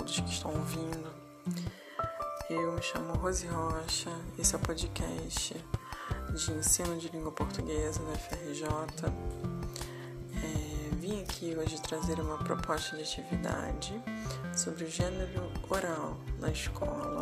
[0.00, 1.12] todos que estão ouvindo.
[2.48, 5.54] Eu me chamo Rose Rocha, esse é o podcast
[6.34, 8.66] de ensino de língua portuguesa da FRJ.
[10.36, 14.02] É, vim aqui hoje trazer uma proposta de atividade
[14.56, 17.20] sobre o gênero oral na escola,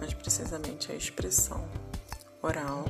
[0.00, 1.64] mais precisamente a expressão
[2.42, 2.86] oral,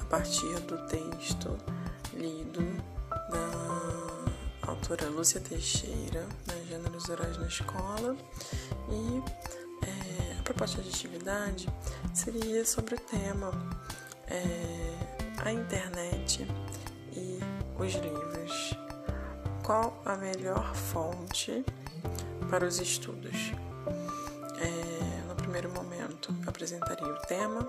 [0.00, 1.58] a partir do texto
[2.14, 2.62] lido
[3.30, 4.11] da
[4.62, 8.16] autora Lúcia Teixeira, né, Gêneros Orais na Escola,
[8.88, 9.22] e
[9.86, 11.68] é, a proposta de atividade
[12.14, 13.50] seria sobre o tema
[14.28, 16.46] é, a internet
[17.12, 17.38] e
[17.78, 18.74] os livros.
[19.64, 21.64] Qual a melhor fonte
[22.50, 23.52] para os estudos?
[24.60, 27.66] É, no primeiro momento, apresentaria o tema,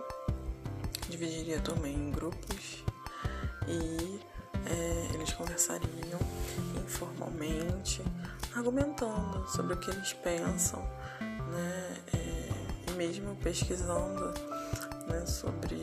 [1.09, 2.83] dividiria a turma em grupos
[3.67, 4.19] e
[4.65, 6.19] é, eles conversariam
[6.85, 8.01] informalmente,
[8.55, 10.79] argumentando sobre o que eles pensam,
[11.19, 14.33] né, é, e mesmo pesquisando
[15.07, 15.81] né, sobre,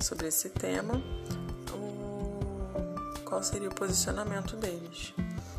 [0.00, 1.02] sobre esse tema,
[1.72, 2.40] o,
[3.24, 5.14] qual seria o posicionamento deles?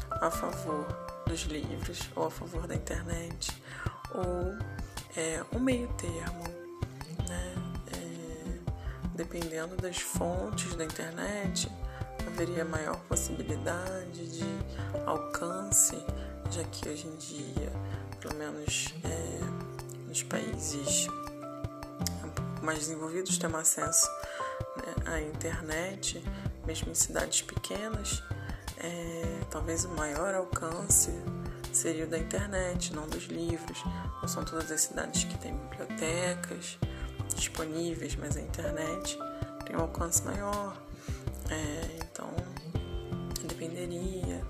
[0.09, 0.85] A favor
[1.25, 3.51] dos livros ou a favor da internet?
[4.13, 4.55] Ou
[5.15, 6.43] é, meio termo,
[7.27, 7.55] né?
[7.93, 8.21] É,
[9.15, 11.71] dependendo das fontes da internet,
[12.27, 14.45] haveria maior possibilidade de
[15.05, 15.95] alcance,
[16.49, 17.71] já que hoje em dia,
[18.19, 21.07] pelo menos é, nos países
[22.61, 24.07] mais desenvolvidos, temos acesso
[24.77, 26.23] né, à internet,
[26.65, 28.23] mesmo em cidades pequenas,
[28.77, 31.11] é, talvez o maior alcance
[31.71, 33.83] seria o da internet, não dos livros.
[34.21, 36.77] Não são todas as cidades que têm bibliotecas
[37.35, 39.17] disponíveis, mas a internet
[39.65, 40.75] tem um alcance maior.
[41.51, 42.29] É, então,
[43.45, 44.41] dependeria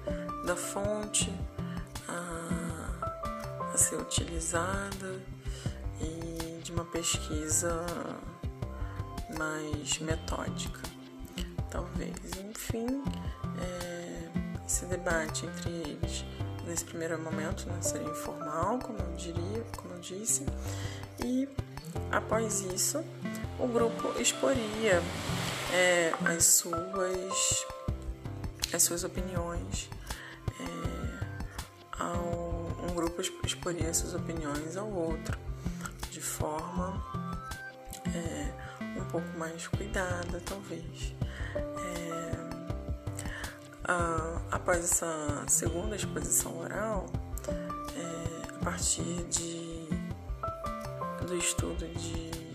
[0.46, 1.34] da fonte
[2.08, 5.20] a, a ser utilizada
[6.00, 7.84] e de uma pesquisa
[9.38, 10.82] mais metódica,
[11.72, 12.16] talvez.
[12.50, 13.04] Enfim,
[13.60, 14.30] é,
[14.66, 16.24] esse debate entre eles
[16.68, 20.46] nesse primeiro momento né, seria informal, como eu diria, como eu disse,
[21.24, 21.50] e
[22.12, 23.04] após isso
[23.62, 25.02] o grupo exporia
[25.72, 27.66] é, as suas
[28.74, 29.90] as suas opiniões
[30.60, 31.26] é,
[32.00, 35.38] ao, um grupo exporia as suas opiniões ao outro
[36.10, 37.04] de forma
[38.16, 38.52] é,
[39.00, 41.14] um pouco mais cuidada talvez.
[41.56, 42.32] É,
[43.84, 47.06] a, após essa segunda exposição oral
[47.96, 49.88] é, a partir de
[51.28, 52.51] do estudo de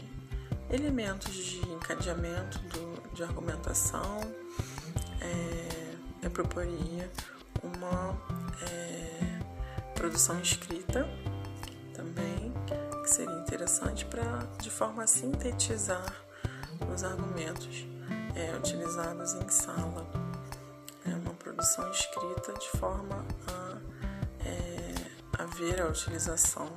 [0.71, 4.21] elementos de encadeamento do, de argumentação,
[5.21, 7.11] é, eu proporia
[7.63, 8.17] uma
[8.71, 9.39] é,
[9.95, 11.09] produção escrita
[11.95, 12.53] também,
[13.03, 16.05] que seria interessante para, de forma a sintetizar
[16.93, 17.87] os argumentos
[18.35, 20.07] é, utilizados em sala.
[21.05, 23.79] É uma produção escrita de forma a,
[24.45, 24.95] é,
[25.39, 26.69] a a utilização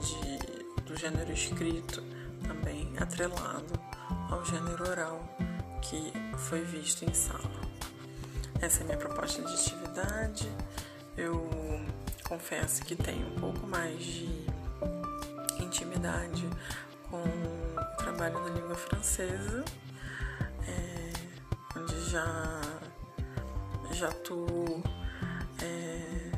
[0.00, 2.02] de, do gênero escrito
[2.46, 3.72] também atrelado
[4.30, 5.20] ao gênero oral
[5.82, 7.60] que foi visto em sala.
[8.60, 10.50] Essa é a minha proposta de atividade.
[11.16, 11.48] Eu
[12.28, 14.46] confesso que tenho um pouco mais de
[15.60, 16.48] intimidade
[17.10, 19.64] com o trabalho da língua francesa,
[20.66, 21.12] é,
[21.78, 22.60] onde já
[23.92, 24.82] já atuo
[25.62, 26.30] é,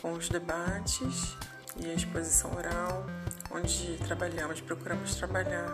[0.00, 1.36] com os debates
[1.76, 3.04] e a exposição oral,
[3.50, 5.68] onde trabalhamos, procuramos trabalhar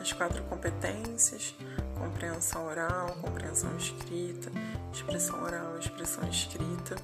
[0.00, 1.54] as quatro competências:
[1.98, 4.50] compreensão oral, compreensão escrita,
[4.92, 6.96] expressão oral, expressão escrita.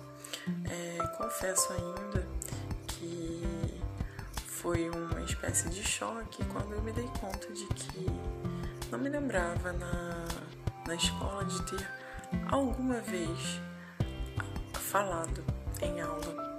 [0.64, 2.26] É, confesso ainda
[2.86, 3.42] que
[4.46, 8.06] foi uma espécie de choque quando eu me dei conta de que
[8.90, 10.24] não me lembrava na,
[10.86, 11.88] na escola de ter
[12.50, 13.60] alguma vez
[14.72, 15.44] falado
[15.82, 16.55] em aula.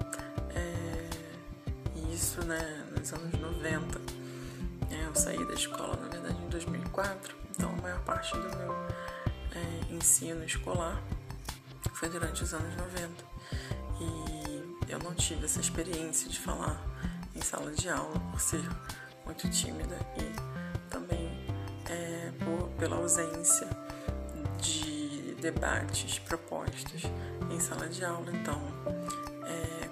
[2.17, 4.01] Isso né, nos anos 90.
[4.89, 8.73] É, eu saí da escola, na verdade, em 2004, então a maior parte do meu
[9.53, 10.99] é, ensino escolar
[11.93, 13.23] foi durante os anos 90.
[14.01, 16.83] E eu não tive essa experiência de falar
[17.35, 18.67] em sala de aula por ser
[19.23, 21.29] muito tímida e também
[21.85, 23.69] é, por, pela ausência
[24.59, 27.03] de debates propostos
[27.51, 28.31] em sala de aula.
[28.33, 28.59] Então,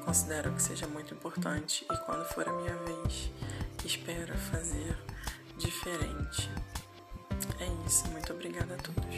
[0.05, 3.31] considero que seja muito importante e quando for a minha vez,
[3.83, 4.95] espero fazer
[5.57, 6.49] diferente.
[7.59, 9.15] É isso, muito obrigada a todos.